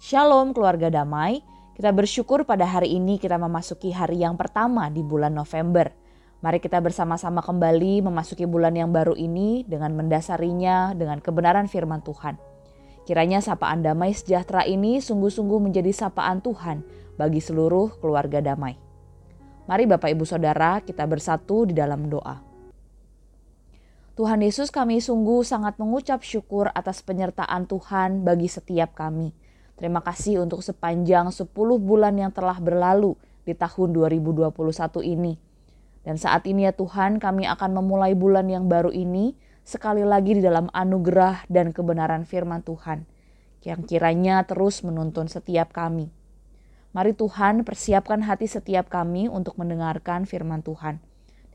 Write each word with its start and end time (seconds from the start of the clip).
Shalom 0.00 0.56
keluarga 0.56 0.88
damai, 0.88 1.44
kita 1.76 1.92
bersyukur 1.92 2.48
pada 2.48 2.64
hari 2.64 2.96
ini 2.96 3.20
kita 3.20 3.36
memasuki 3.36 3.92
hari 3.92 4.24
yang 4.24 4.32
pertama 4.32 4.88
di 4.88 5.04
bulan 5.04 5.36
November. 5.36 5.92
Mari 6.40 6.56
kita 6.56 6.80
bersama-sama 6.80 7.44
kembali 7.44 8.08
memasuki 8.08 8.48
bulan 8.48 8.80
yang 8.80 8.96
baru 8.96 9.12
ini 9.12 9.60
dengan 9.68 9.92
mendasarinya 9.92 10.96
dengan 10.96 11.20
kebenaran 11.20 11.68
firman 11.68 12.00
Tuhan. 12.00 12.40
Kiranya 13.04 13.44
sapaan 13.44 13.84
damai 13.84 14.16
sejahtera 14.16 14.64
ini 14.64 15.04
sungguh-sungguh 15.04 15.68
menjadi 15.68 15.92
sapaan 15.92 16.40
Tuhan 16.40 16.80
bagi 17.20 17.44
seluruh 17.44 18.00
keluarga 18.00 18.40
damai. 18.40 18.80
Mari 19.68 19.84
Bapak 19.84 20.16
Ibu 20.16 20.24
Saudara 20.24 20.80
kita 20.80 21.04
bersatu 21.04 21.68
di 21.68 21.76
dalam 21.76 22.08
doa. 22.08 22.40
Tuhan 24.16 24.40
Yesus 24.40 24.72
kami 24.72 25.04
sungguh 25.04 25.44
sangat 25.44 25.76
mengucap 25.76 26.24
syukur 26.24 26.72
atas 26.72 27.04
penyertaan 27.04 27.68
Tuhan 27.68 28.24
bagi 28.24 28.48
setiap 28.48 28.96
kami. 28.96 29.49
Terima 29.80 30.04
kasih 30.04 30.44
untuk 30.44 30.60
sepanjang 30.60 31.32
10 31.32 31.48
bulan 31.80 32.12
yang 32.12 32.28
telah 32.28 32.60
berlalu 32.60 33.16
di 33.48 33.56
tahun 33.56 33.96
2021 33.96 34.52
ini. 35.08 35.40
Dan 36.04 36.20
saat 36.20 36.44
ini 36.44 36.68
ya 36.68 36.76
Tuhan 36.76 37.16
kami 37.16 37.48
akan 37.48 37.80
memulai 37.80 38.12
bulan 38.12 38.44
yang 38.52 38.68
baru 38.68 38.92
ini 38.92 39.32
sekali 39.64 40.04
lagi 40.04 40.36
di 40.36 40.44
dalam 40.44 40.68
anugerah 40.68 41.48
dan 41.48 41.72
kebenaran 41.72 42.28
firman 42.28 42.60
Tuhan 42.60 43.08
yang 43.64 43.84
kiranya 43.84 44.44
terus 44.44 44.84
menuntun 44.84 45.32
setiap 45.32 45.72
kami. 45.72 46.12
Mari 46.90 47.16
Tuhan 47.16 47.62
persiapkan 47.64 48.20
hati 48.24 48.52
setiap 48.52 48.92
kami 48.92 49.32
untuk 49.32 49.56
mendengarkan 49.56 50.28
firman 50.28 50.60
Tuhan. 50.60 51.00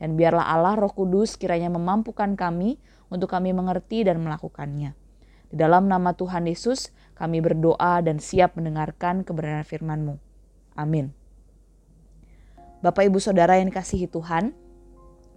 Dan 0.02 0.18
biarlah 0.18 0.50
Allah 0.50 0.74
Roh 0.74 0.92
Kudus 0.92 1.38
kiranya 1.38 1.70
memampukan 1.70 2.34
kami 2.34 2.80
untuk 3.06 3.30
kami 3.30 3.54
mengerti 3.54 4.02
dan 4.02 4.18
melakukannya. 4.18 5.05
Di 5.46 5.54
dalam 5.54 5.86
nama 5.86 6.10
Tuhan 6.10 6.50
Yesus, 6.50 6.90
kami 7.14 7.38
berdoa 7.38 8.02
dan 8.02 8.18
siap 8.18 8.58
mendengarkan 8.58 9.22
kebenaran 9.22 9.62
firman-Mu. 9.62 10.18
Amin. 10.74 11.14
Bapak 12.82 13.06
Ibu 13.06 13.22
Saudara 13.22 13.56
yang 13.56 13.70
dikasihi 13.70 14.10
Tuhan, 14.10 14.52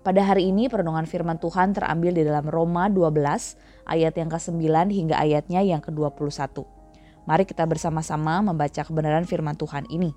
pada 0.01 0.21
hari 0.25 0.49
ini 0.49 0.67
perenungan 0.67 1.05
firman 1.05 1.37
Tuhan 1.37 1.77
terambil 1.77 2.15
di 2.15 2.23
dalam 2.25 2.47
Roma 2.49 2.89
12 2.89 3.85
ayat 3.85 4.13
yang 4.17 4.29
ke-9 4.31 4.65
hingga 4.89 5.15
ayatnya 5.15 5.61
yang 5.61 5.79
ke-21. 5.79 6.65
Mari 7.29 7.43
kita 7.45 7.63
bersama-sama 7.69 8.41
membaca 8.41 8.81
kebenaran 8.81 9.29
firman 9.29 9.53
Tuhan 9.53 9.85
ini. 9.93 10.11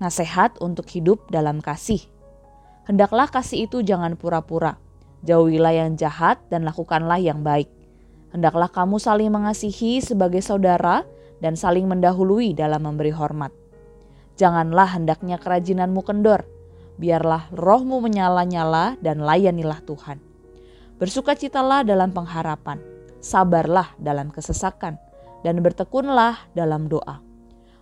Nasihat 0.00 0.56
untuk 0.64 0.88
hidup 0.88 1.28
dalam 1.28 1.60
kasih. 1.60 2.00
Hendaklah 2.88 3.28
kasih 3.28 3.68
itu 3.68 3.84
jangan 3.84 4.16
pura-pura. 4.16 4.80
Jauhilah 5.24 5.74
yang 5.76 5.90
jahat 6.00 6.40
dan 6.48 6.64
lakukanlah 6.64 7.20
yang 7.20 7.44
baik 7.44 7.83
Hendaklah 8.34 8.66
kamu 8.66 8.98
saling 8.98 9.30
mengasihi 9.30 10.02
sebagai 10.02 10.42
saudara 10.42 11.06
dan 11.38 11.54
saling 11.54 11.86
mendahului 11.86 12.50
dalam 12.50 12.82
memberi 12.82 13.14
hormat. 13.14 13.54
Janganlah 14.34 14.98
hendaknya 14.98 15.38
kerajinanmu 15.38 16.02
kendor, 16.02 16.42
biarlah 16.98 17.46
rohmu 17.54 18.02
menyala-nyala 18.02 18.98
dan 18.98 19.22
layanilah 19.22 19.78
Tuhan. 19.86 20.18
Bersukacitalah 20.98 21.86
dalam 21.86 22.10
pengharapan, 22.10 22.82
sabarlah 23.22 23.94
dalam 24.02 24.34
kesesakan, 24.34 24.98
dan 25.46 25.62
bertekunlah 25.62 26.34
dalam 26.58 26.90
doa. 26.90 27.22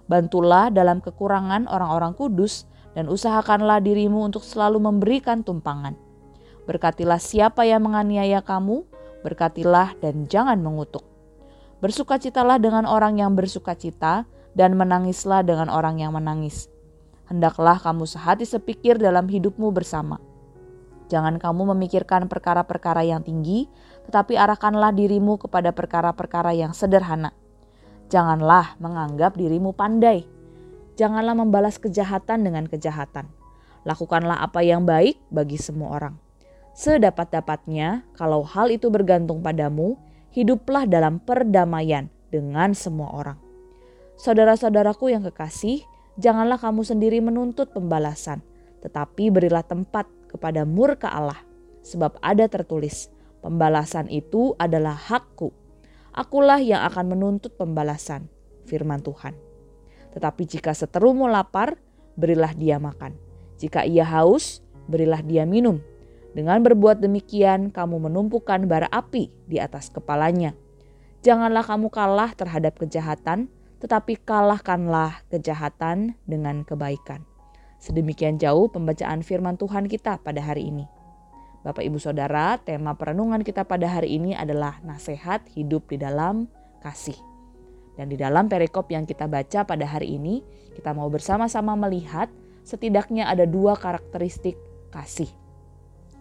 Bantulah 0.04 0.68
dalam 0.68 1.00
kekurangan 1.00 1.64
orang-orang 1.64 2.12
kudus, 2.12 2.68
dan 2.92 3.08
usahakanlah 3.08 3.80
dirimu 3.80 4.28
untuk 4.28 4.44
selalu 4.44 4.76
memberikan 4.76 5.40
tumpangan. 5.40 5.96
Berkatilah 6.68 7.16
siapa 7.16 7.64
yang 7.64 7.88
menganiaya 7.88 8.44
kamu, 8.44 8.84
berkatilah 9.22 9.96
dan 10.02 10.28
jangan 10.28 10.60
mengutuk. 10.60 11.06
Bersukacitalah 11.82 12.62
dengan 12.62 12.86
orang 12.86 13.18
yang 13.18 13.34
bersukacita, 13.34 14.26
dan 14.52 14.76
menangislah 14.76 15.40
dengan 15.44 15.72
orang 15.72 16.00
yang 16.00 16.12
menangis. 16.12 16.68
Hendaklah 17.28 17.80
kamu 17.80 18.04
sehati 18.04 18.44
sepikir 18.44 19.00
dalam 19.00 19.24
hidupmu 19.24 19.72
bersama. 19.72 20.20
Jangan 21.08 21.40
kamu 21.40 21.76
memikirkan 21.76 22.28
perkara-perkara 22.28 23.04
yang 23.04 23.24
tinggi, 23.24 23.68
tetapi 24.08 24.36
arahkanlah 24.36 24.92
dirimu 24.92 25.40
kepada 25.40 25.72
perkara-perkara 25.72 26.52
yang 26.56 26.72
sederhana. 26.76 27.32
Janganlah 28.12 28.76
menganggap 28.80 29.36
dirimu 29.36 29.72
pandai. 29.72 30.28
Janganlah 31.00 31.32
membalas 31.32 31.80
kejahatan 31.80 32.44
dengan 32.44 32.68
kejahatan. 32.68 33.28
Lakukanlah 33.88 34.44
apa 34.44 34.60
yang 34.60 34.84
baik 34.84 35.16
bagi 35.32 35.56
semua 35.56 35.96
orang 35.96 36.31
Sedapat-dapatnya, 36.72 38.08
kalau 38.16 38.40
hal 38.40 38.72
itu 38.72 38.88
bergantung 38.88 39.44
padamu, 39.44 40.00
hiduplah 40.32 40.88
dalam 40.88 41.20
perdamaian 41.20 42.08
dengan 42.32 42.72
semua 42.72 43.12
orang. 43.12 43.38
Saudara-saudaraku 44.16 45.12
yang 45.12 45.20
kekasih, 45.20 45.84
janganlah 46.16 46.56
kamu 46.56 46.80
sendiri 46.80 47.20
menuntut 47.20 47.76
pembalasan, 47.76 48.40
tetapi 48.80 49.28
berilah 49.28 49.60
tempat 49.60 50.08
kepada 50.32 50.64
murka 50.64 51.12
Allah, 51.12 51.44
sebab 51.84 52.16
ada 52.24 52.48
tertulis, 52.48 53.12
pembalasan 53.44 54.08
itu 54.08 54.56
adalah 54.56 54.96
hakku. 54.96 55.52
Akulah 56.16 56.60
yang 56.60 56.88
akan 56.88 57.12
menuntut 57.12 57.52
pembalasan, 57.60 58.32
firman 58.64 59.04
Tuhan. 59.04 59.36
Tetapi 60.16 60.42
jika 60.48 60.72
seterumu 60.72 61.28
lapar, 61.28 61.76
berilah 62.16 62.56
dia 62.56 62.80
makan. 62.80 63.12
Jika 63.60 63.84
ia 63.84 64.08
haus, 64.08 64.64
berilah 64.88 65.20
dia 65.20 65.44
minum 65.44 65.91
dengan 66.32 66.64
berbuat 66.64 67.04
demikian, 67.04 67.68
kamu 67.68 68.08
menumpukan 68.08 68.64
bara 68.64 68.88
api 68.88 69.28
di 69.44 69.60
atas 69.60 69.92
kepalanya. 69.92 70.56
Janganlah 71.20 71.60
kamu 71.60 71.92
kalah 71.92 72.32
terhadap 72.32 72.80
kejahatan, 72.80 73.52
tetapi 73.84 74.16
kalahkanlah 74.24 75.20
kejahatan 75.28 76.16
dengan 76.24 76.64
kebaikan. 76.64 77.20
Sedemikian 77.76 78.40
jauh 78.40 78.72
pembacaan 78.72 79.20
firman 79.20 79.60
Tuhan 79.60 79.92
kita 79.92 80.24
pada 80.24 80.40
hari 80.40 80.72
ini. 80.72 80.88
Bapak, 81.62 81.84
ibu, 81.84 82.00
saudara, 82.00 82.58
tema 82.58 82.96
perenungan 82.96 83.44
kita 83.44 83.62
pada 83.68 83.86
hari 83.86 84.18
ini 84.18 84.34
adalah 84.34 84.80
nasihat 84.82 85.46
hidup 85.52 85.86
di 85.92 86.00
dalam 86.00 86.48
kasih. 86.82 87.18
Dan 87.94 88.08
di 88.08 88.16
dalam 88.16 88.48
perikop 88.48 88.88
yang 88.88 89.04
kita 89.04 89.28
baca 89.28 89.68
pada 89.68 89.84
hari 89.84 90.16
ini, 90.16 90.40
kita 90.74 90.96
mau 90.96 91.06
bersama-sama 91.12 91.76
melihat 91.76 92.32
setidaknya 92.64 93.28
ada 93.28 93.44
dua 93.44 93.76
karakteristik 93.76 94.56
kasih. 94.90 95.41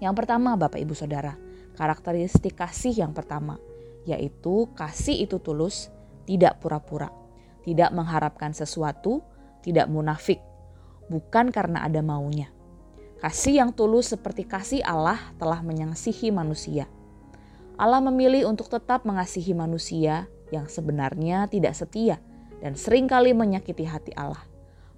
Yang 0.01 0.25
pertama 0.25 0.57
Bapak 0.57 0.81
Ibu 0.81 0.97
Saudara, 0.97 1.38
karakteristik 1.78 2.57
kasih 2.57 3.06
yang 3.06 3.13
pertama 3.13 3.62
yaitu 4.01 4.66
kasih 4.73 5.29
itu 5.29 5.38
tulus, 5.38 5.94
tidak 6.25 6.57
pura-pura, 6.57 7.13
tidak 7.62 7.94
mengharapkan 7.94 8.50
sesuatu, 8.50 9.22
tidak 9.62 9.85
munafik, 9.85 10.41
bukan 11.06 11.53
karena 11.53 11.85
ada 11.85 12.01
maunya. 12.01 12.50
Kasih 13.22 13.62
yang 13.62 13.69
tulus 13.78 14.09
seperti 14.09 14.50
kasih 14.50 14.81
Allah 14.81 15.22
telah 15.38 15.62
mengasihi 15.62 16.33
manusia. 16.33 16.89
Allah 17.78 18.01
memilih 18.01 18.50
untuk 18.50 18.73
tetap 18.73 19.06
mengasihi 19.06 19.53
manusia 19.53 20.25
yang 20.50 20.66
sebenarnya 20.66 21.45
tidak 21.45 21.78
setia 21.78 22.18
dan 22.66 22.73
sering 22.73 23.06
kali 23.06 23.38
menyakiti 23.38 23.85
hati 23.85 24.13
Allah. 24.18 24.41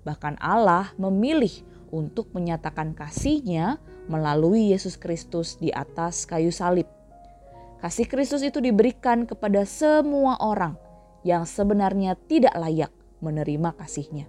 Bahkan 0.08 0.40
Allah 0.40 0.96
memilih 0.96 1.52
untuk 1.94 2.34
menyatakan 2.34 2.98
kasihnya 2.98 3.78
melalui 4.09 4.74
Yesus 4.74 4.98
Kristus 4.98 5.62
di 5.62 5.70
atas 5.70 6.26
kayu 6.26 6.50
salib. 6.50 6.90
Kasih 7.78 8.09
Kristus 8.09 8.42
itu 8.42 8.58
diberikan 8.58 9.30
kepada 9.30 9.62
semua 9.70 10.42
orang 10.42 10.74
yang 11.22 11.46
sebenarnya 11.46 12.18
tidak 12.26 12.58
layak 12.58 12.90
menerima 13.22 13.78
kasihnya. 13.78 14.26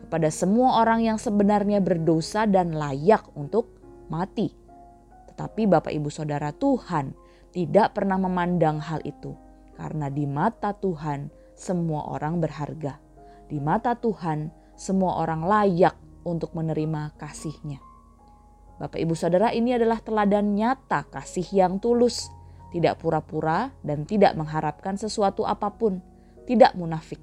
Kepada 0.00 0.32
semua 0.32 0.80
orang 0.80 1.04
yang 1.04 1.20
sebenarnya 1.20 1.84
berdosa 1.84 2.48
dan 2.48 2.72
layak 2.72 3.28
untuk 3.36 3.68
mati. 4.08 4.56
Tetapi 5.32 5.68
Bapak 5.68 5.92
Ibu 5.92 6.08
Saudara 6.08 6.54
Tuhan 6.54 7.12
tidak 7.50 7.98
pernah 7.98 8.16
memandang 8.18 8.80
hal 8.80 9.02
itu. 9.02 9.34
Karena 9.74 10.06
di 10.06 10.22
mata 10.26 10.70
Tuhan 10.70 11.30
semua 11.58 12.14
orang 12.14 12.38
berharga. 12.38 12.98
Di 13.50 13.58
mata 13.58 13.98
Tuhan 13.98 14.50
semua 14.78 15.22
orang 15.22 15.42
layak 15.46 16.03
untuk 16.24 16.56
menerima 16.56 17.14
kasihnya. 17.20 17.78
Bapak 18.74 18.98
Ibu 18.98 19.14
Saudara 19.14 19.54
ini 19.54 19.70
adalah 19.70 20.02
teladan 20.02 20.58
nyata 20.58 21.06
kasih 21.06 21.46
yang 21.54 21.78
tulus, 21.78 22.26
tidak 22.74 22.98
pura-pura 22.98 23.70
dan 23.86 24.02
tidak 24.02 24.34
mengharapkan 24.34 24.98
sesuatu 24.98 25.46
apa 25.46 25.70
pun, 25.70 26.02
tidak 26.50 26.74
munafik. 26.74 27.22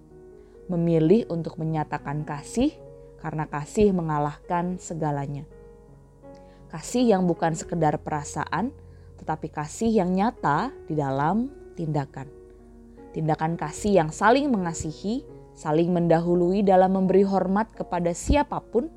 Memilih 0.71 1.27
untuk 1.27 1.59
menyatakan 1.59 2.23
kasih 2.23 2.71
karena 3.19 3.51
kasih 3.51 3.91
mengalahkan 3.91 4.79
segalanya. 4.79 5.43
Kasih 6.71 7.03
yang 7.03 7.27
bukan 7.27 7.51
sekedar 7.51 7.99
perasaan, 7.99 8.71
tetapi 9.19 9.51
kasih 9.51 9.91
yang 9.91 10.15
nyata 10.15 10.71
di 10.87 10.95
dalam 10.95 11.51
tindakan. 11.75 12.31
Tindakan 13.11 13.59
kasih 13.59 13.99
yang 13.99 14.09
saling 14.15 14.47
mengasihi, 14.47 15.27
saling 15.53 15.91
mendahului 15.91 16.63
dalam 16.63 16.95
memberi 16.97 17.23
hormat 17.25 17.71
kepada 17.75 18.11
siapa 18.15 18.59
pun, 18.59 18.87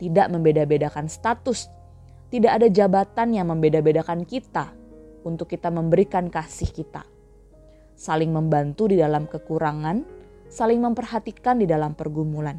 tidak 0.00 0.32
membeda-bedakan 0.32 1.06
status 1.06 1.68
tidak 2.30 2.62
ada 2.62 2.70
jabatan 2.70 3.34
yang 3.34 3.50
membeda-bedakan 3.50 4.22
kita 4.22 4.70
untuk 5.26 5.50
kita 5.50 5.66
memberikan 5.66 6.30
kasih 6.30 6.70
kita. 6.70 7.02
Saling 7.98 8.30
membantu 8.30 8.86
di 8.86 9.02
dalam 9.02 9.26
kekurangan, 9.26 10.06
saling 10.46 10.78
memperhatikan 10.78 11.58
di 11.58 11.66
dalam 11.66 11.98
pergumulan. 11.98 12.54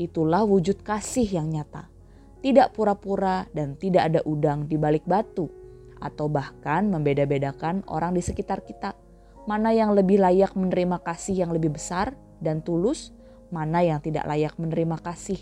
Itulah 0.00 0.48
wujud 0.48 0.80
kasih 0.80 1.36
yang 1.36 1.52
nyata. 1.52 1.92
Tidak 2.40 2.72
pura-pura 2.72 3.44
dan 3.52 3.76
tidak 3.76 4.08
ada 4.08 4.20
udang 4.24 4.72
di 4.72 4.80
balik 4.80 5.04
batu 5.04 5.52
atau 6.00 6.26
bahkan 6.32 6.88
membeda-bedakan 6.88 7.84
orang 7.92 8.16
di 8.16 8.24
sekitar 8.24 8.64
kita. 8.64 8.96
Mana 9.44 9.76
yang 9.76 9.92
lebih 9.92 10.16
layak 10.16 10.56
menerima 10.56 10.96
kasih 11.04 11.44
yang 11.44 11.52
lebih 11.52 11.76
besar 11.76 12.16
dan 12.42 12.62
tulus, 12.62 13.14
mana 13.54 13.84
yang 13.84 14.02
tidak 14.02 14.26
layak 14.26 14.54
menerima 14.58 14.98
kasih. 15.02 15.38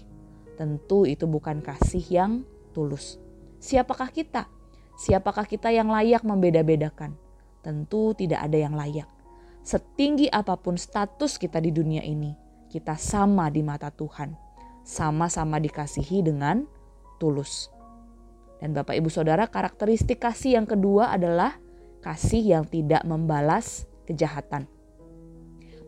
Tentu 0.57 1.09
itu 1.09 1.25
bukan 1.25 1.65
kasih 1.65 2.05
yang 2.13 2.33
tulus. 2.77 3.17
Siapakah 3.63 4.11
kita? 4.11 4.49
Siapakah 4.99 5.49
kita 5.49 5.73
yang 5.73 5.89
layak 5.89 6.27
membeda-bedakan? 6.27 7.17
Tentu 7.65 8.13
tidak 8.13 8.45
ada 8.45 8.59
yang 8.59 8.75
layak. 8.75 9.09
Setinggi 9.63 10.27
apa 10.29 10.59
pun 10.59 10.75
status 10.75 11.39
kita 11.39 11.63
di 11.63 11.71
dunia 11.71 12.03
ini, 12.03 12.35
kita 12.67 12.99
sama 12.99 13.47
di 13.49 13.63
mata 13.63 13.89
Tuhan. 13.95 14.35
Sama-sama 14.83 15.63
dikasihi 15.63 16.27
dengan 16.27 16.67
tulus. 17.23 17.71
Dan 18.59 18.75
Bapak 18.75 18.99
Ibu 18.99 19.07
Saudara, 19.07 19.47
karakteristik 19.47 20.19
kasih 20.19 20.59
yang 20.59 20.67
kedua 20.67 21.15
adalah 21.15 21.55
kasih 22.03 22.43
yang 22.43 22.65
tidak 22.67 23.07
membalas 23.07 23.87
kejahatan. 24.11 24.67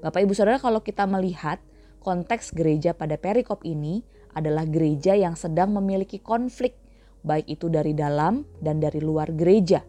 Bapak 0.05 0.21
Ibu 0.21 0.37
Saudara, 0.37 0.61
kalau 0.61 0.85
kita 0.85 1.09
melihat 1.09 1.65
konteks 2.05 2.53
gereja 2.53 2.93
pada 2.93 3.17
perikop 3.17 3.65
ini 3.65 4.05
adalah 4.37 4.69
gereja 4.69 5.17
yang 5.17 5.33
sedang 5.33 5.73
memiliki 5.73 6.21
konflik, 6.21 6.77
baik 7.25 7.49
itu 7.49 7.73
dari 7.73 7.97
dalam 7.97 8.45
dan 8.61 8.85
dari 8.85 9.01
luar 9.01 9.33
gereja. 9.33 9.81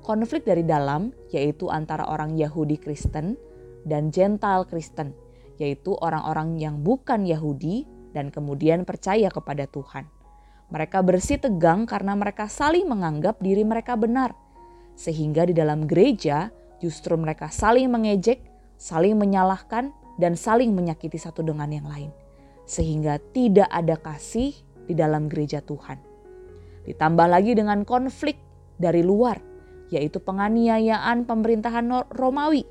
Konflik 0.00 0.48
dari 0.48 0.64
dalam 0.64 1.12
yaitu 1.36 1.68
antara 1.68 2.08
orang 2.08 2.32
Yahudi 2.40 2.80
Kristen 2.80 3.36
dan 3.84 4.08
Gentile 4.08 4.64
Kristen, 4.64 5.12
yaitu 5.60 5.92
orang-orang 6.00 6.56
yang 6.56 6.80
bukan 6.80 7.28
Yahudi 7.28 7.84
dan 8.16 8.32
kemudian 8.32 8.88
percaya 8.88 9.28
kepada 9.28 9.68
Tuhan. 9.68 10.08
Mereka 10.72 11.04
bersih 11.04 11.36
tegang 11.36 11.84
karena 11.84 12.16
mereka 12.16 12.48
saling 12.48 12.88
menganggap 12.88 13.36
diri 13.44 13.68
mereka 13.68 14.00
benar, 14.00 14.32
sehingga 14.96 15.44
di 15.44 15.52
dalam 15.52 15.84
gereja 15.84 16.48
justru 16.80 17.20
mereka 17.20 17.52
saling 17.52 17.92
mengejek, 17.92 18.55
saling 18.76 19.16
menyalahkan, 19.16 19.92
dan 20.16 20.32
saling 20.32 20.72
menyakiti 20.72 21.20
satu 21.20 21.44
dengan 21.44 21.68
yang 21.68 21.84
lain, 21.84 22.08
sehingga 22.64 23.20
tidak 23.36 23.68
ada 23.68 24.00
kasih 24.00 24.56
di 24.88 24.94
dalam 24.96 25.28
gereja 25.28 25.60
Tuhan. 25.60 26.00
Ditambah 26.88 27.26
lagi 27.28 27.52
dengan 27.52 27.84
konflik 27.84 28.40
dari 28.80 29.04
luar 29.04 29.56
yaitu 29.90 30.18
penganiayaan 30.18 31.26
pemerintahan 31.26 32.10
Romawi. 32.10 32.66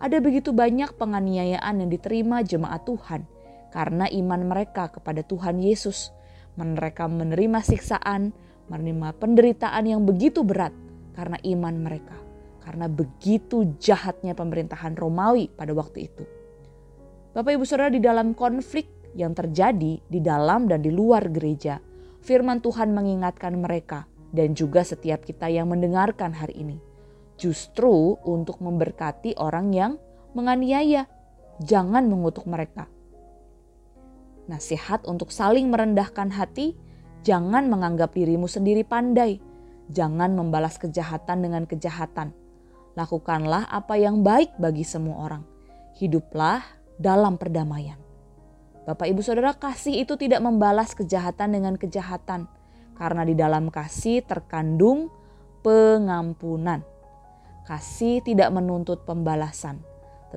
Ada 0.00 0.18
begitu 0.18 0.56
banyak 0.56 0.96
penganiayaan 0.96 1.84
yang 1.84 1.90
diterima 1.92 2.40
jemaat 2.40 2.88
Tuhan 2.88 3.28
karena 3.70 4.08
iman 4.08 4.40
mereka 4.48 4.88
kepada 4.90 5.20
Tuhan 5.22 5.60
Yesus. 5.60 6.10
Mereka 6.58 7.08
menerima 7.08 7.64
siksaan, 7.64 8.36
menerima 8.68 9.16
penderitaan 9.16 9.84
yang 9.86 10.02
begitu 10.04 10.44
berat 10.44 10.74
karena 11.16 11.40
iman 11.40 11.74
mereka. 11.78 12.16
Karena 12.60 12.86
begitu 12.86 13.76
jahatnya 13.80 14.36
pemerintahan 14.36 14.94
Romawi 14.94 15.48
pada 15.48 15.72
waktu 15.72 16.12
itu. 16.12 16.24
Bapak 17.32 17.56
Ibu 17.56 17.64
Saudara 17.64 17.88
di 17.88 18.02
dalam 18.02 18.36
konflik 18.36 18.90
yang 19.16 19.34
terjadi 19.34 19.98
di 20.02 20.20
dalam 20.22 20.66
dan 20.66 20.82
di 20.82 20.92
luar 20.92 21.30
gereja, 21.30 21.80
firman 22.20 22.60
Tuhan 22.60 22.92
mengingatkan 22.92 23.56
mereka 23.58 24.06
dan 24.30 24.54
juga 24.54 24.86
setiap 24.86 25.26
kita 25.26 25.50
yang 25.50 25.70
mendengarkan 25.70 26.34
hari 26.34 26.58
ini. 26.62 26.78
Justru 27.40 28.20
untuk 28.22 28.60
memberkati 28.60 29.40
orang 29.40 29.72
yang 29.72 29.92
menganiaya, 30.36 31.08
jangan 31.64 32.06
mengutuk 32.06 32.44
mereka. 32.44 32.86
Nasihat 34.46 35.06
untuk 35.06 35.30
saling 35.30 35.70
merendahkan 35.70 36.34
hati, 36.34 36.74
jangan 37.22 37.70
menganggap 37.70 38.12
dirimu 38.12 38.50
sendiri 38.50 38.82
pandai, 38.82 39.38
jangan 39.88 40.34
membalas 40.34 40.76
kejahatan 40.76 41.46
dengan 41.46 41.64
kejahatan. 41.64 42.34
Lakukanlah 43.00 43.64
apa 43.72 43.96
yang 43.96 44.20
baik 44.20 44.60
bagi 44.60 44.84
semua 44.84 45.24
orang. 45.24 45.40
Hiduplah 45.96 46.60
dalam 47.00 47.40
perdamaian. 47.40 47.96
Bapak, 48.84 49.08
ibu, 49.08 49.24
saudara, 49.24 49.56
kasih 49.56 50.04
itu 50.04 50.20
tidak 50.20 50.44
membalas 50.44 50.92
kejahatan 50.92 51.56
dengan 51.56 51.80
kejahatan 51.80 52.44
karena 53.00 53.24
di 53.24 53.32
dalam 53.32 53.72
kasih 53.72 54.20
terkandung 54.20 55.08
pengampunan. 55.64 56.84
Kasih 57.64 58.20
tidak 58.20 58.52
menuntut 58.52 59.08
pembalasan, 59.08 59.80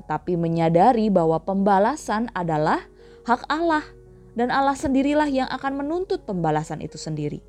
tetapi 0.00 0.40
menyadari 0.40 1.12
bahwa 1.12 1.36
pembalasan 1.44 2.32
adalah 2.32 2.80
hak 3.28 3.44
Allah 3.52 3.84
dan 4.32 4.48
Allah 4.48 4.72
sendirilah 4.72 5.28
yang 5.28 5.48
akan 5.52 5.84
menuntut 5.84 6.24
pembalasan 6.24 6.80
itu 6.80 6.96
sendiri. 6.96 7.44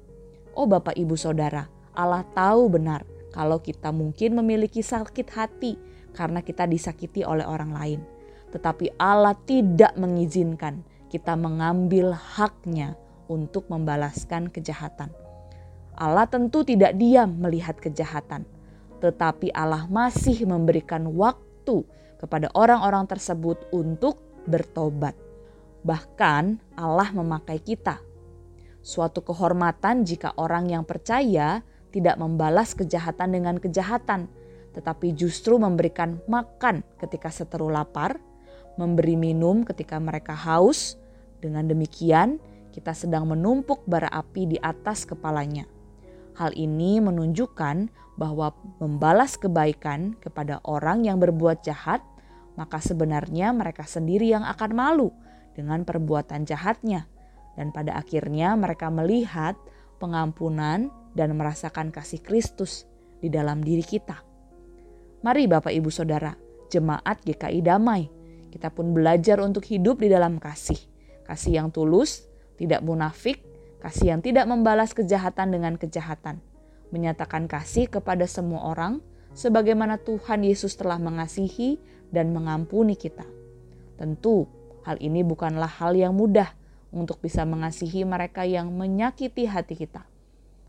Oh 0.51 0.67
Bapak 0.67 0.99
Ibu 0.99 1.15
Saudara, 1.15 1.71
Allah 1.95 2.27
tahu 2.35 2.67
benar 2.67 3.14
kalau 3.35 3.59
kita 3.59 3.91
mungkin 3.91 4.39
memiliki 4.39 4.79
sakit 4.79 5.27
hati 5.35 5.75
karena 6.15 6.39
kita 6.39 6.63
disakiti 6.63 7.27
oleh 7.27 7.43
orang 7.43 7.75
lain. 7.75 7.99
Tetapi 8.55 8.95
Allah 8.95 9.35
tidak 9.43 9.99
mengizinkan 9.99 10.79
kita 11.11 11.35
mengambil 11.35 12.15
haknya 12.15 12.95
untuk 13.27 13.67
membalaskan 13.67 14.47
kejahatan. 14.47 15.11
Allah 15.95 16.27
tentu 16.27 16.63
tidak 16.67 16.95
diam 16.99 17.39
melihat 17.39 17.79
kejahatan, 17.79 18.43
tetapi 18.99 19.51
Allah 19.55 19.87
masih 19.87 20.43
memberikan 20.43 21.07
waktu 21.15 21.87
kepada 22.19 22.51
orang-orang 22.51 23.07
tersebut 23.07 23.63
untuk 23.71 24.19
bertobat. 24.43 25.15
Bahkan 25.87 26.75
Allah 26.75 27.09
memakai 27.15 27.63
kita. 27.63 28.01
Suatu 28.85 29.23
kehormatan 29.23 30.03
jika 30.05 30.35
orang 30.35 30.69
yang 30.69 30.83
percaya 30.83 31.63
tidak 31.95 32.19
membalas 32.19 32.75
kejahatan 32.75 33.31
dengan 33.31 33.55
kejahatan, 33.55 34.27
tetapi 34.75 35.15
justru 35.15 35.55
memberikan 35.55 36.19
makan 36.27 36.83
ketika 36.99 37.31
seteru 37.31 37.71
lapar, 37.71 38.19
memberi 38.75 39.15
minum 39.15 39.63
ketika 39.63 39.95
mereka 39.95 40.35
haus. 40.35 40.99
Dengan 41.39 41.71
demikian, 41.71 42.43
kita 42.75 42.91
sedang 42.91 43.31
menumpuk 43.31 43.87
bara 43.87 44.11
api 44.11 44.51
di 44.51 44.57
atas 44.59 45.07
kepalanya. 45.07 45.63
Hal 46.35 46.51
ini 46.51 46.99
menunjukkan 46.99 47.87
bahwa 48.19 48.51
membalas 48.83 49.39
kebaikan 49.39 50.19
kepada 50.19 50.59
orang 50.67 51.07
yang 51.07 51.15
berbuat 51.23 51.63
jahat, 51.63 52.03
maka 52.59 52.83
sebenarnya 52.83 53.55
mereka 53.55 53.87
sendiri 53.87 54.35
yang 54.35 54.43
akan 54.43 54.71
malu 54.75 55.15
dengan 55.55 55.87
perbuatan 55.87 56.43
jahatnya, 56.43 57.07
dan 57.55 57.71
pada 57.71 57.95
akhirnya 57.95 58.59
mereka 58.59 58.91
melihat 58.91 59.55
pengampunan 60.03 60.91
dan 61.15 61.33
merasakan 61.33 61.89
kasih 61.89 62.19
Kristus 62.21 62.85
di 63.23 63.31
dalam 63.31 63.63
diri 63.63 63.81
kita. 63.81 64.21
Mari, 65.23 65.47
Bapak, 65.49 65.73
Ibu, 65.73 65.89
Saudara, 65.89 66.35
jemaat 66.69 67.23
GKI 67.23 67.65
Damai, 67.65 68.05
kita 68.51 68.69
pun 68.69 68.93
belajar 68.93 69.41
untuk 69.41 69.65
hidup 69.65 70.03
di 70.03 70.11
dalam 70.11 70.37
kasih, 70.37 70.77
kasih 71.25 71.63
yang 71.63 71.73
tulus 71.73 72.27
tidak 72.55 72.83
munafik, 72.83 73.43
kasih 73.83 74.15
yang 74.15 74.21
tidak 74.23 74.45
membalas 74.47 74.95
kejahatan 74.95 75.55
dengan 75.55 75.75
kejahatan, 75.75 76.39
menyatakan 76.91 77.49
kasih 77.49 77.89
kepada 77.89 78.27
semua 78.29 78.69
orang 78.69 79.03
sebagaimana 79.35 79.99
Tuhan 79.99 80.47
Yesus 80.47 80.79
telah 80.79 80.95
mengasihi 80.95 81.79
dan 82.11 82.31
mengampuni 82.31 82.95
kita. 82.95 83.27
Tentu, 83.99 84.47
hal 84.87 84.99
ini 85.03 85.23
bukanlah 85.23 85.67
hal 85.67 85.95
yang 85.95 86.15
mudah 86.15 86.51
untuk 86.95 87.19
bisa 87.19 87.43
mengasihi 87.43 88.07
mereka 88.07 88.47
yang 88.47 88.71
menyakiti 88.71 89.47
hati 89.47 89.75
kita. 89.75 90.07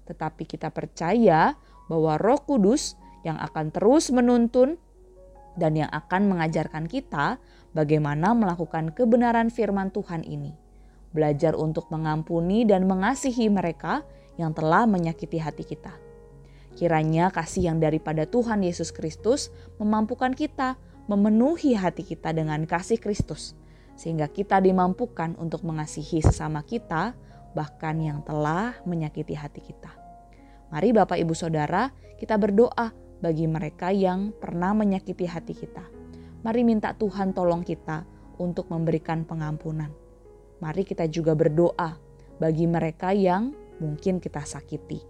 Tetapi 0.06 0.46
kita 0.46 0.70
percaya 0.70 1.54
bahwa 1.90 2.18
Roh 2.18 2.40
Kudus 2.42 2.94
yang 3.26 3.38
akan 3.42 3.74
terus 3.74 4.14
menuntun 4.14 4.78
dan 5.58 5.74
yang 5.74 5.90
akan 5.90 6.30
mengajarkan 6.30 6.86
kita 6.86 7.42
bagaimana 7.74 8.32
melakukan 8.32 8.94
kebenaran 8.94 9.50
firman 9.50 9.90
Tuhan 9.90 10.22
ini 10.22 10.66
belajar 11.16 11.56
untuk 11.56 11.88
mengampuni 11.88 12.68
dan 12.68 12.84
mengasihi 12.84 13.48
mereka 13.48 14.04
yang 14.36 14.52
telah 14.52 14.84
menyakiti 14.84 15.40
hati 15.40 15.64
kita. 15.64 15.96
Kiranya 16.76 17.32
kasih 17.32 17.72
yang 17.72 17.80
daripada 17.80 18.28
Tuhan 18.28 18.60
Yesus 18.60 18.92
Kristus 18.92 19.48
memampukan 19.80 20.36
kita 20.36 20.76
memenuhi 21.08 21.72
hati 21.72 22.04
kita 22.04 22.36
dengan 22.36 22.68
kasih 22.68 23.00
Kristus, 23.00 23.56
sehingga 23.96 24.28
kita 24.28 24.60
dimampukan 24.60 25.40
untuk 25.40 25.64
mengasihi 25.64 26.20
sesama 26.20 26.60
kita, 26.60 27.16
bahkan 27.56 27.96
yang 27.96 28.20
telah 28.20 28.76
menyakiti 28.84 29.32
hati 29.32 29.64
kita. 29.64 29.88
Mari, 30.68 30.92
Bapak, 30.92 31.16
Ibu, 31.16 31.32
Saudara, 31.32 31.88
kita 32.20 32.36
berdoa 32.36 32.92
bagi 33.24 33.48
mereka 33.48 33.88
yang 33.88 34.36
pernah 34.36 34.76
menyakiti 34.76 35.24
hati 35.24 35.56
kita. 35.56 35.88
Mari 36.44 36.60
minta 36.68 36.92
Tuhan 36.92 37.32
tolong 37.32 37.64
kita 37.64 38.04
untuk 38.36 38.68
memberikan 38.68 39.24
pengampunan 39.24 39.88
mari 40.60 40.88
kita 40.88 41.04
juga 41.08 41.36
berdoa 41.36 41.96
bagi 42.40 42.64
mereka 42.68 43.12
yang 43.12 43.52
mungkin 43.80 44.20
kita 44.20 44.44
sakiti. 44.44 45.00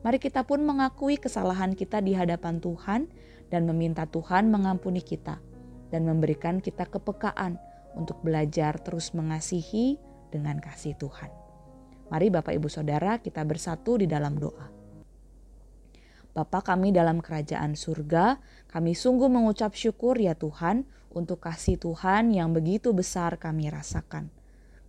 Mari 0.00 0.16
kita 0.16 0.48
pun 0.48 0.64
mengakui 0.64 1.20
kesalahan 1.20 1.76
kita 1.76 2.00
di 2.00 2.16
hadapan 2.16 2.56
Tuhan 2.56 3.08
dan 3.52 3.68
meminta 3.68 4.08
Tuhan 4.08 4.48
mengampuni 4.48 5.04
kita 5.04 5.40
dan 5.92 6.08
memberikan 6.08 6.64
kita 6.64 6.88
kepekaan 6.88 7.60
untuk 7.92 8.16
belajar 8.24 8.80
terus 8.80 9.12
mengasihi 9.12 10.00
dengan 10.32 10.56
kasih 10.56 10.96
Tuhan. 10.96 11.49
Mari 12.10 12.26
Bapak 12.26 12.50
Ibu 12.58 12.66
Saudara 12.66 13.22
kita 13.22 13.46
bersatu 13.46 13.94
di 13.94 14.10
dalam 14.10 14.34
doa. 14.34 14.66
Bapa 16.34 16.58
kami 16.62 16.90
dalam 16.90 17.22
kerajaan 17.22 17.78
surga, 17.78 18.42
kami 18.66 18.98
sungguh 18.98 19.30
mengucap 19.30 19.78
syukur 19.78 20.18
ya 20.18 20.34
Tuhan 20.34 20.86
untuk 21.14 21.38
kasih 21.38 21.78
Tuhan 21.78 22.34
yang 22.34 22.50
begitu 22.50 22.90
besar 22.90 23.38
kami 23.38 23.70
rasakan. 23.70 24.26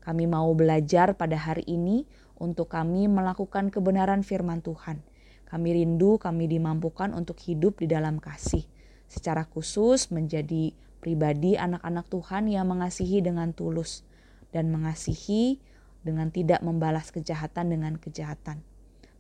Kami 0.02 0.26
mau 0.26 0.50
belajar 0.58 1.14
pada 1.14 1.38
hari 1.38 1.62
ini 1.70 2.10
untuk 2.42 2.74
kami 2.74 3.06
melakukan 3.06 3.70
kebenaran 3.70 4.26
firman 4.26 4.66
Tuhan. 4.66 5.06
Kami 5.46 5.70
rindu 5.78 6.18
kami 6.18 6.50
dimampukan 6.50 7.14
untuk 7.14 7.38
hidup 7.38 7.86
di 7.86 7.90
dalam 7.90 8.18
kasih, 8.18 8.66
secara 9.06 9.46
khusus 9.46 10.10
menjadi 10.10 10.74
pribadi 10.98 11.54
anak-anak 11.54 12.10
Tuhan 12.10 12.50
yang 12.50 12.66
mengasihi 12.66 13.22
dengan 13.22 13.54
tulus 13.54 14.02
dan 14.50 14.74
mengasihi 14.74 15.62
dengan 16.02 16.34
tidak 16.34 16.66
membalas 16.66 17.14
kejahatan 17.14 17.74
dengan 17.74 17.98
kejahatan 17.98 18.66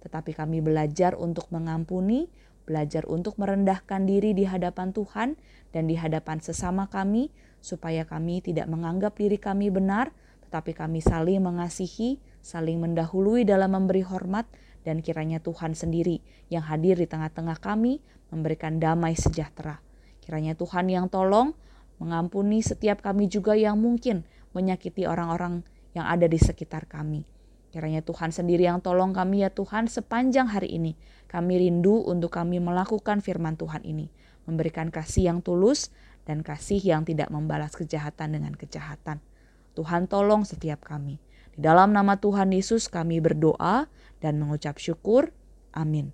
tetapi 0.01 0.33
kami 0.33 0.59
belajar 0.65 1.13
untuk 1.13 1.47
mengampuni, 1.53 2.25
belajar 2.65 3.05
untuk 3.05 3.37
merendahkan 3.37 4.09
diri 4.09 4.33
di 4.33 4.49
hadapan 4.49 4.91
Tuhan 4.91 5.37
dan 5.69 5.85
di 5.85 5.95
hadapan 5.95 6.41
sesama 6.41 6.89
kami, 6.89 7.29
supaya 7.61 8.03
kami 8.03 8.41
tidak 8.41 8.65
menganggap 8.65 9.13
diri 9.13 9.37
kami 9.37 9.69
benar, 9.69 10.09
tetapi 10.49 10.73
kami 10.73 10.99
saling 11.05 11.45
mengasihi, 11.45 12.17
saling 12.41 12.81
mendahului 12.81 13.45
dalam 13.45 13.77
memberi 13.77 14.01
hormat, 14.01 14.49
dan 14.81 15.05
kiranya 15.05 15.37
Tuhan 15.37 15.77
sendiri 15.77 16.25
yang 16.49 16.65
hadir 16.65 16.97
di 16.97 17.05
tengah-tengah 17.05 17.61
kami 17.61 18.01
memberikan 18.33 18.81
damai 18.81 19.13
sejahtera. 19.13 19.77
Kiranya 20.25 20.57
Tuhan 20.57 20.89
yang 20.89 21.05
tolong 21.05 21.53
mengampuni 22.01 22.65
setiap 22.65 23.05
kami 23.05 23.29
juga 23.29 23.53
yang 23.53 23.77
mungkin 23.77 24.25
menyakiti 24.57 25.05
orang-orang 25.05 25.61
yang 25.95 26.07
ada 26.07 26.27
di 26.27 26.39
sekitar 26.39 26.87
kami. 26.87 27.23
Kiranya 27.71 28.03
Tuhan 28.03 28.35
sendiri 28.35 28.67
yang 28.67 28.83
tolong 28.83 29.15
kami 29.15 29.47
ya 29.47 29.49
Tuhan 29.51 29.87
sepanjang 29.87 30.51
hari 30.51 30.75
ini. 30.75 30.99
Kami 31.31 31.55
rindu 31.55 32.03
untuk 32.03 32.35
kami 32.35 32.59
melakukan 32.59 33.23
firman 33.23 33.55
Tuhan 33.55 33.87
ini. 33.87 34.11
Memberikan 34.43 34.91
kasih 34.91 35.31
yang 35.31 35.39
tulus 35.39 35.87
dan 36.27 36.43
kasih 36.43 36.83
yang 36.83 37.07
tidak 37.07 37.31
membalas 37.31 37.71
kejahatan 37.71 38.35
dengan 38.35 38.53
kejahatan. 38.59 39.23
Tuhan 39.71 40.11
tolong 40.11 40.43
setiap 40.43 40.83
kami. 40.83 41.23
Di 41.55 41.63
dalam 41.63 41.95
nama 41.95 42.19
Tuhan 42.19 42.51
Yesus 42.51 42.91
kami 42.91 43.23
berdoa 43.23 43.87
dan 44.19 44.35
mengucap 44.35 44.75
syukur. 44.75 45.31
Amin. 45.71 46.11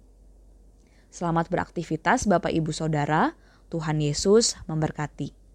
Selamat 1.10 1.50
beraktivitas 1.50 2.30
Bapak 2.30 2.54
Ibu 2.54 2.70
Saudara. 2.70 3.34
Tuhan 3.74 3.98
Yesus 3.98 4.54
memberkati. 4.70 5.47